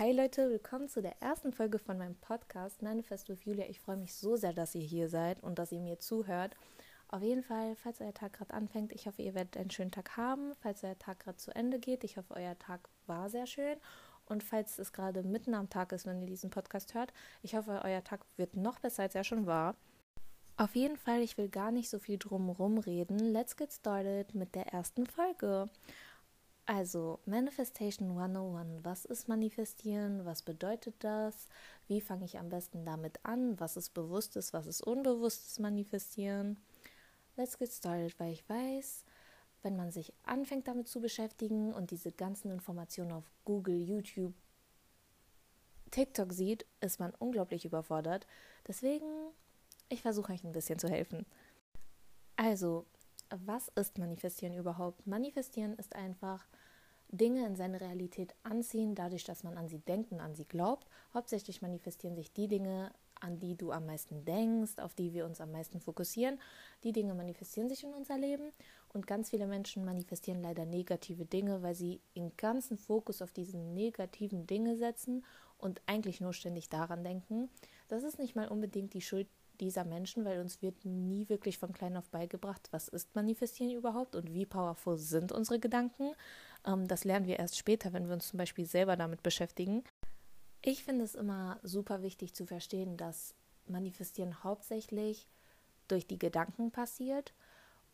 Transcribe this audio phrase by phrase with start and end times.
[0.00, 3.66] Hi Leute, willkommen zu der ersten Folge von meinem Podcast Manifest with Julia.
[3.68, 6.56] Ich freue mich so sehr, dass ihr hier seid und dass ihr mir zuhört.
[7.06, 10.16] Auf jeden Fall, falls euer Tag gerade anfängt, ich hoffe, ihr werdet einen schönen Tag
[10.16, 10.52] haben.
[10.58, 13.76] Falls euer Tag gerade zu Ende geht, ich hoffe, euer Tag war sehr schön.
[14.26, 17.80] Und falls es gerade mitten am Tag ist, wenn ihr diesen Podcast hört, ich hoffe,
[17.84, 19.76] euer Tag wird noch besser, als er schon war.
[20.56, 23.20] Auf jeden Fall, ich will gar nicht so viel drumherum reden.
[23.20, 25.66] Let's get started mit der ersten Folge.
[26.66, 28.84] Also, Manifestation 101.
[28.84, 30.24] Was ist Manifestieren?
[30.24, 31.48] Was bedeutet das?
[31.88, 33.60] Wie fange ich am besten damit an?
[33.60, 34.54] Was ist bewusstes?
[34.54, 36.56] Was ist unbewusstes Manifestieren?
[37.36, 39.04] Let's get started, weil ich weiß,
[39.62, 44.34] wenn man sich anfängt damit zu beschäftigen und diese ganzen Informationen auf Google, YouTube,
[45.90, 48.26] TikTok sieht, ist man unglaublich überfordert.
[48.66, 49.06] Deswegen,
[49.90, 51.26] ich versuche euch ein bisschen zu helfen.
[52.36, 52.86] Also,
[53.46, 55.06] was ist Manifestieren überhaupt?
[55.06, 56.46] Manifestieren ist einfach
[57.08, 60.86] Dinge in seine Realität anziehen, dadurch, dass man an sie denkt und an sie glaubt.
[61.12, 65.40] Hauptsächlich manifestieren sich die Dinge, an die du am meisten denkst, auf die wir uns
[65.40, 66.38] am meisten fokussieren.
[66.82, 68.52] Die Dinge manifestieren sich in unser Leben
[68.92, 73.56] und ganz viele Menschen manifestieren leider negative Dinge, weil sie den ganzen Fokus auf diese
[73.56, 75.24] negativen Dinge setzen
[75.58, 77.48] und eigentlich nur ständig daran denken.
[77.88, 79.28] Das ist nicht mal unbedingt die Schuld
[79.60, 84.16] dieser Menschen, weil uns wird nie wirklich von klein auf beigebracht, was ist Manifestieren überhaupt
[84.16, 86.12] und wie powerful sind unsere Gedanken.
[86.66, 89.84] Ähm, das lernen wir erst später, wenn wir uns zum Beispiel selber damit beschäftigen.
[90.62, 93.34] Ich finde es immer super wichtig zu verstehen, dass
[93.66, 95.28] Manifestieren hauptsächlich
[95.88, 97.34] durch die Gedanken passiert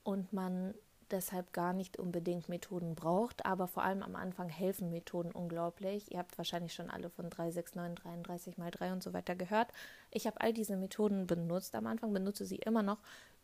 [0.02, 0.74] und man
[1.12, 6.11] deshalb gar nicht unbedingt Methoden braucht, aber vor allem am Anfang helfen Methoden unglaublich.
[6.12, 9.69] Ihr habt wahrscheinlich schon alle von 369, 33 mal 3 und so weiter gehört.
[10.11, 11.75] Ich habe all diese Methoden benutzt.
[11.75, 12.98] Am Anfang benutze sie immer noch,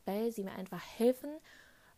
[0.04, 1.30] weil sie mir einfach helfen,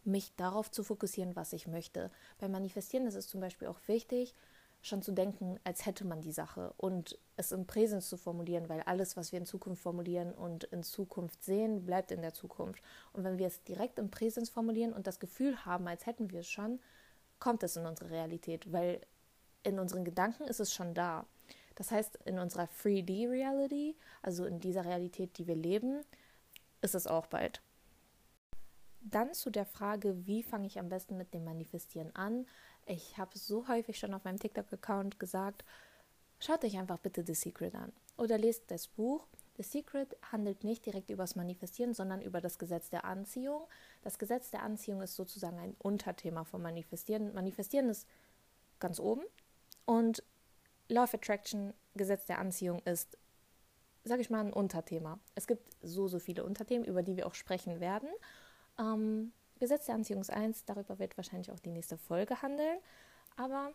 [0.04, 2.10] mich darauf zu fokussieren, was ich möchte.
[2.38, 4.34] Beim Manifestieren ist es zum Beispiel auch wichtig,
[4.80, 8.80] schon zu denken, als hätte man die Sache und es im Präsens zu formulieren, weil
[8.82, 12.82] alles, was wir in Zukunft formulieren und in Zukunft sehen, bleibt in der Zukunft.
[13.12, 16.40] Und wenn wir es direkt im Präsens formulieren und das Gefühl haben, als hätten wir
[16.40, 16.80] es schon,
[17.38, 19.00] kommt es in unsere Realität, weil
[19.62, 21.26] in unseren Gedanken ist es schon da.
[21.74, 26.02] Das heißt, in unserer 3D-Reality, also in dieser Realität, die wir leben,
[26.80, 27.62] ist es auch bald.
[29.00, 32.46] Dann zu der Frage, wie fange ich am besten mit dem Manifestieren an?
[32.90, 35.62] Ich habe so häufig schon auf meinem TikTok-Account gesagt,
[36.40, 39.26] schaut euch einfach bitte The Secret an oder lest das Buch.
[39.58, 43.66] The Secret handelt nicht direkt über das Manifestieren, sondern über das Gesetz der Anziehung.
[44.02, 47.34] Das Gesetz der Anziehung ist sozusagen ein Unterthema vom Manifestieren.
[47.34, 48.08] Manifestieren ist
[48.80, 49.24] ganz oben
[49.84, 50.22] und
[50.88, 53.18] Law of Attraction, Gesetz der Anziehung ist,
[54.04, 55.18] sage ich mal, ein Unterthema.
[55.34, 58.08] Es gibt so, so viele Unterthemen, über die wir auch sprechen werden.
[58.78, 62.78] Ähm, Gesetz der Anziehung 1, darüber wird wahrscheinlich auch die nächste Folge handeln.
[63.36, 63.72] Aber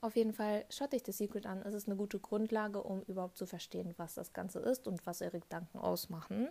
[0.00, 1.62] auf jeden Fall schaut euch das Secret an.
[1.62, 5.22] Es ist eine gute Grundlage, um überhaupt zu verstehen, was das Ganze ist und was
[5.22, 6.48] eure Gedanken ausmachen.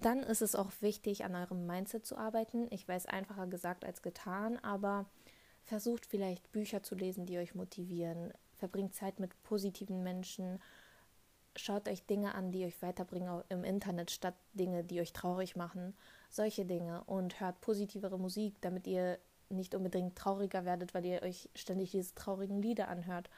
[0.00, 2.68] Dann ist es auch wichtig, an eurem Mindset zu arbeiten.
[2.70, 5.06] Ich weiß einfacher gesagt als getan, aber
[5.62, 8.32] versucht vielleicht Bücher zu lesen, die euch motivieren.
[8.56, 10.58] Verbringt Zeit mit positiven Menschen.
[11.56, 15.94] Schaut euch Dinge an, die euch weiterbringen im Internet, statt Dinge, die euch traurig machen
[16.30, 19.18] solche Dinge und hört positivere Musik, damit ihr
[19.50, 23.28] nicht unbedingt trauriger werdet, weil ihr euch ständig diese traurigen Lieder anhört.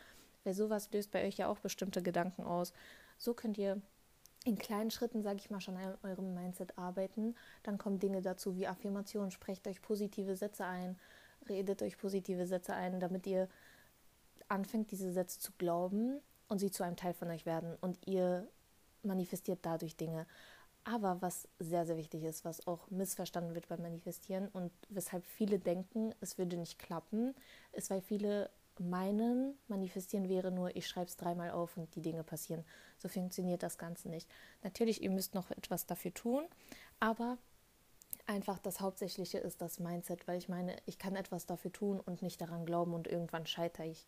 [0.45, 2.73] Weil sowas löst bei euch ja auch bestimmte Gedanken aus.
[3.17, 3.81] So könnt ihr
[4.45, 7.35] in kleinen Schritten, sage ich mal, schon an eurem Mindset arbeiten.
[7.63, 9.31] Dann kommen Dinge dazu wie Affirmationen.
[9.31, 10.99] Sprecht euch positive Sätze ein,
[11.49, 13.49] redet euch positive Sätze ein, damit ihr
[14.49, 16.21] anfängt, diese Sätze zu glauben
[16.53, 17.77] und sie zu einem Teil von euch werden.
[17.81, 18.47] Und ihr
[19.03, 20.27] manifestiert dadurch Dinge.
[20.85, 25.59] Aber was sehr, sehr wichtig ist, was auch missverstanden wird beim Manifestieren und weshalb viele
[25.59, 27.35] denken, es würde nicht klappen,
[27.73, 32.23] ist, weil viele meinen, manifestieren wäre nur, ich schreibe es dreimal auf und die Dinge
[32.23, 32.65] passieren.
[32.99, 34.29] So funktioniert das Ganze nicht.
[34.63, 36.45] Natürlich, ihr müsst noch etwas dafür tun,
[37.01, 37.39] aber
[38.27, 42.21] einfach das Hauptsächliche ist das Mindset, weil ich meine, ich kann etwas dafür tun und
[42.21, 44.07] nicht daran glauben und irgendwann scheitere ich.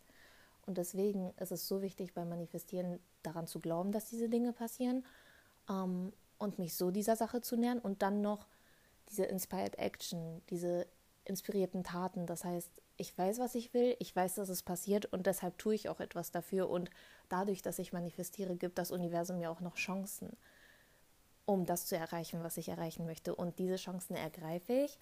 [0.65, 5.05] Und deswegen ist es so wichtig beim Manifestieren daran zu glauben, dass diese Dinge passieren.
[5.69, 8.47] Ähm, und mich so dieser Sache zu nähern und dann noch
[9.09, 10.87] diese Inspired Action, diese
[11.23, 12.25] inspirierten Taten.
[12.25, 15.75] Das heißt, ich weiß, was ich will, ich weiß, dass es passiert und deshalb tue
[15.75, 16.89] ich auch etwas dafür und
[17.29, 20.35] dadurch, dass ich manifestiere, gibt das Universum mir auch noch Chancen,
[21.45, 23.35] um das zu erreichen, was ich erreichen möchte.
[23.35, 24.97] Und diese Chancen ergreife ich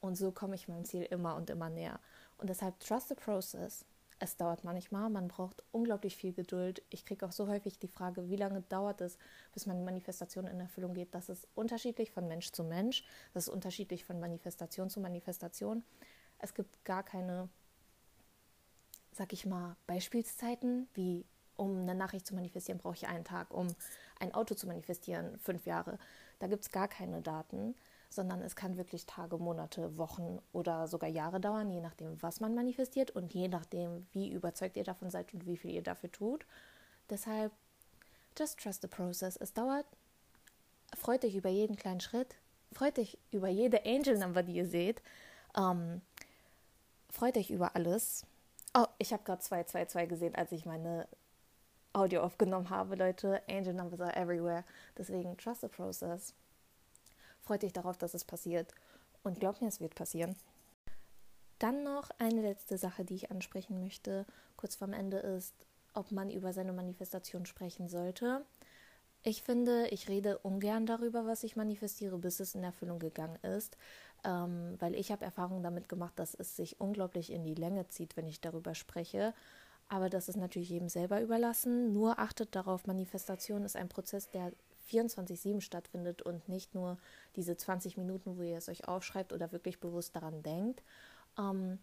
[0.00, 2.00] und so komme ich meinem Ziel immer und immer näher.
[2.38, 3.84] Und deshalb trust the process.
[4.20, 6.82] Es dauert manchmal, man braucht unglaublich viel Geduld.
[6.90, 9.16] Ich kriege auch so häufig die Frage, wie lange dauert es,
[9.52, 11.14] bis meine Manifestation in Erfüllung geht.
[11.14, 13.04] Das ist unterschiedlich von Mensch zu Mensch.
[13.32, 15.84] Das ist unterschiedlich von Manifestation zu Manifestation.
[16.38, 17.48] Es gibt gar keine,
[19.12, 21.24] sag ich mal, Beispielszeiten wie
[21.58, 23.52] um eine Nachricht zu manifestieren, brauche ich einen Tag.
[23.52, 23.68] Um
[24.20, 25.98] ein Auto zu manifestieren, fünf Jahre.
[26.38, 27.74] Da gibt es gar keine Daten,
[28.10, 32.54] sondern es kann wirklich Tage, Monate, Wochen oder sogar Jahre dauern, je nachdem, was man
[32.54, 36.46] manifestiert und je nachdem, wie überzeugt ihr davon seid und wie viel ihr dafür tut.
[37.10, 37.52] Deshalb,
[38.38, 39.36] just trust the process.
[39.36, 39.86] Es dauert.
[40.96, 42.36] Freut euch über jeden kleinen Schritt.
[42.72, 45.02] Freut euch über jede Angel Number, die ihr seht.
[45.56, 46.00] Ähm,
[47.10, 48.24] freut euch über alles.
[48.74, 51.08] Oh, ich habe gerade 222 gesehen, als ich meine
[51.92, 53.42] Audio aufgenommen habe, Leute.
[53.48, 54.64] Angel Numbers are everywhere.
[54.96, 56.34] Deswegen trust the process.
[57.48, 58.74] Freut dich darauf, dass es passiert.
[59.22, 60.36] Und glaubt mir, es wird passieren.
[61.58, 65.54] Dann noch eine letzte Sache, die ich ansprechen möchte, kurz vorm Ende ist,
[65.94, 68.44] ob man über seine Manifestation sprechen sollte.
[69.22, 73.78] Ich finde, ich rede ungern darüber, was ich manifestiere, bis es in Erfüllung gegangen ist,
[74.24, 78.14] ähm, weil ich habe Erfahrungen damit gemacht, dass es sich unglaublich in die Länge zieht,
[78.18, 79.32] wenn ich darüber spreche.
[79.88, 81.94] Aber das ist natürlich jedem selber überlassen.
[81.94, 84.52] Nur achtet darauf, Manifestation ist ein Prozess, der
[84.88, 86.98] 24-7 stattfindet und nicht nur
[87.36, 90.82] diese 20 Minuten, wo ihr es euch aufschreibt oder wirklich bewusst daran denkt.
[91.38, 91.78] Ähm,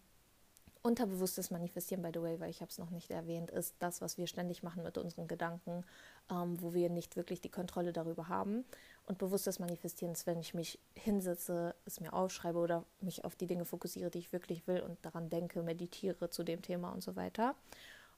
[0.86, 4.18] unterbewusstes Manifestieren, by the way, weil ich habe es noch nicht erwähnt, ist das, was
[4.18, 5.84] wir ständig machen mit unseren Gedanken,
[6.30, 8.64] ähm, wo wir nicht wirklich die Kontrolle darüber haben.
[9.06, 13.48] Und bewusstes Manifestieren ist, wenn ich mich hinsetze, es mir aufschreibe oder mich auf die
[13.48, 17.16] Dinge fokussiere, die ich wirklich will und daran denke, meditiere zu dem Thema und so
[17.16, 17.56] weiter.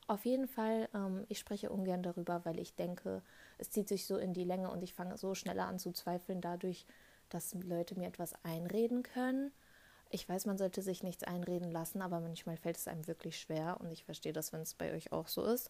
[0.07, 3.23] Auf jeden Fall, ähm, ich spreche ungern darüber, weil ich denke,
[3.59, 6.41] es zieht sich so in die Länge und ich fange so schneller an zu zweifeln
[6.41, 6.87] dadurch,
[7.29, 9.53] dass Leute mir etwas einreden können.
[10.11, 13.79] Ich weiß, man sollte sich nichts einreden lassen, aber manchmal fällt es einem wirklich schwer
[13.81, 15.69] und ich verstehe das, wenn es bei euch auch so ist.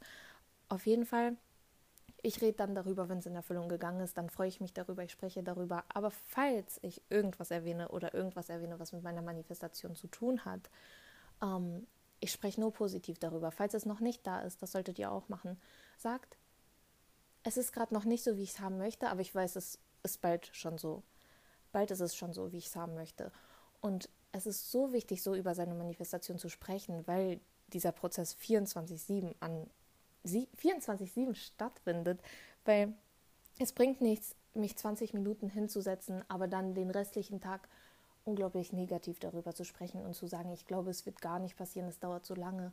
[0.69, 1.37] Auf jeden Fall,
[2.23, 5.03] ich rede dann darüber, wenn es in Erfüllung gegangen ist, dann freue ich mich darüber,
[5.03, 5.85] ich spreche darüber.
[5.89, 10.71] Aber falls ich irgendwas erwähne oder irgendwas erwähne, was mit meiner Manifestation zu tun hat,
[11.43, 11.87] ähm,
[12.21, 13.51] ich spreche nur positiv darüber.
[13.51, 15.61] Falls es noch nicht da ist, das solltet ihr auch machen.
[15.97, 16.38] Sagt,
[17.45, 19.79] es ist gerade noch nicht so, wie ich es haben möchte, aber ich weiß, es
[20.03, 21.03] ist bald schon so.
[21.73, 23.31] Bald ist es schon so, wie ich es haben möchte.
[23.81, 29.35] Und es ist so wichtig, so über seine Manifestation zu sprechen, weil dieser Prozess 24-7
[29.41, 29.69] an
[30.27, 32.21] 24-7 stattfindet,
[32.65, 32.95] weil
[33.59, 37.69] es bringt nichts, mich 20 Minuten hinzusetzen, aber dann den restlichen Tag
[38.25, 41.89] unglaublich negativ darüber zu sprechen und zu sagen, ich glaube, es wird gar nicht passieren,
[41.89, 42.73] es dauert so lange.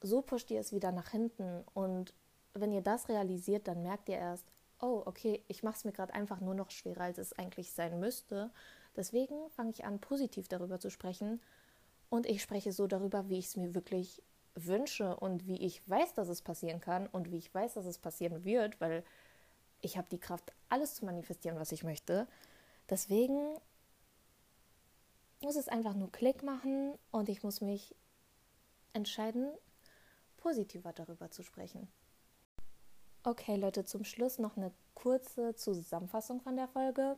[0.00, 2.14] So pusht ihr es wieder nach hinten und
[2.60, 4.46] wenn ihr das realisiert, dann merkt ihr erst,
[4.80, 7.98] oh, okay, ich mache es mir gerade einfach nur noch schwerer, als es eigentlich sein
[7.98, 8.50] müsste.
[8.94, 11.40] Deswegen fange ich an, positiv darüber zu sprechen
[12.08, 14.22] und ich spreche so darüber, wie ich es mir wirklich
[14.54, 17.98] wünsche und wie ich weiß, dass es passieren kann und wie ich weiß, dass es
[17.98, 19.04] passieren wird, weil
[19.82, 22.26] ich habe die Kraft, alles zu manifestieren, was ich möchte.
[22.88, 23.58] Deswegen
[25.42, 27.94] muss es einfach nur Klick machen und ich muss mich
[28.94, 29.52] entscheiden,
[30.38, 31.88] positiver darüber zu sprechen.
[33.28, 37.16] Okay, Leute, zum Schluss noch eine kurze Zusammenfassung von der Folge.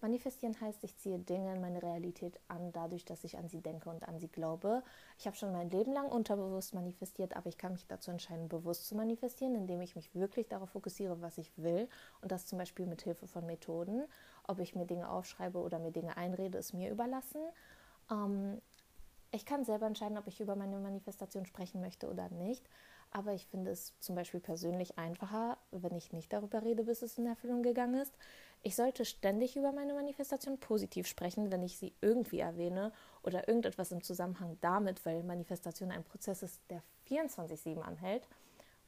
[0.00, 3.90] Manifestieren heißt, ich ziehe Dinge in meine Realität an, dadurch, dass ich an sie denke
[3.90, 4.84] und an sie glaube.
[5.18, 8.86] Ich habe schon mein Leben lang unterbewusst manifestiert, aber ich kann mich dazu entscheiden, bewusst
[8.86, 11.88] zu manifestieren, indem ich mich wirklich darauf fokussiere, was ich will.
[12.22, 14.04] Und das zum Beispiel mit Hilfe von Methoden.
[14.46, 17.40] Ob ich mir Dinge aufschreibe oder mir Dinge einrede, ist mir überlassen.
[18.12, 18.62] Ähm,
[19.32, 22.64] ich kann selber entscheiden, ob ich über meine Manifestation sprechen möchte oder nicht.
[23.10, 27.18] Aber ich finde es zum Beispiel persönlich einfacher, wenn ich nicht darüber rede, bis es
[27.18, 28.12] in Erfüllung gegangen ist.
[28.62, 32.92] Ich sollte ständig über meine Manifestation positiv sprechen, wenn ich sie irgendwie erwähne
[33.22, 38.28] oder irgendetwas im Zusammenhang damit, weil Manifestation ein Prozess ist, der 24-7 anhält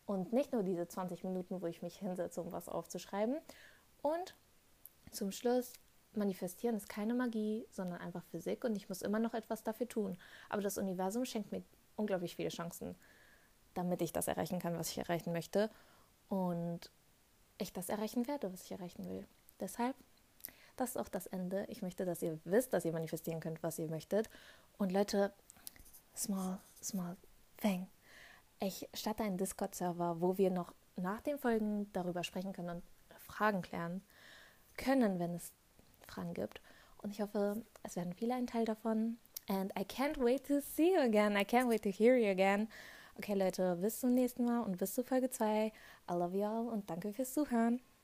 [0.07, 3.37] und nicht nur diese 20 Minuten, wo ich mich hinsetze, um was aufzuschreiben.
[4.03, 4.35] Und
[5.13, 5.73] zum Schluss,
[6.15, 10.19] manifestieren ist keine Magie, sondern einfach Physik und ich muss immer noch etwas dafür tun.
[10.49, 11.63] Aber das Universum schenkt mir
[11.97, 12.97] unglaublich viele Chancen
[13.81, 15.71] damit ich das erreichen kann, was ich erreichen möchte.
[16.29, 16.91] Und
[17.59, 19.27] ich das erreichen werde, was ich erreichen will.
[19.59, 19.97] Deshalb,
[20.77, 21.65] das ist auch das Ende.
[21.69, 24.29] Ich möchte, dass ihr wisst, dass ihr manifestieren könnt, was ihr möchtet.
[24.79, 25.33] Und Leute,
[26.15, 27.17] small, small
[27.57, 27.87] thing.
[28.61, 32.83] Ich starte einen Discord-Server, wo wir noch nach den Folgen darüber sprechen können und
[33.19, 34.03] Fragen klären
[34.77, 35.53] können, wenn es
[36.07, 36.61] Fragen gibt.
[36.99, 39.19] Und ich hoffe, es werden viele ein Teil davon.
[39.49, 41.37] And I can't wait to see you again.
[41.37, 42.69] I can't wait to hear you again.
[43.23, 45.67] Okay, Leute, bis zum nächsten Mal und bis zu Folge 2.
[45.67, 45.73] I
[46.15, 47.83] love you all und danke fürs Zuhören.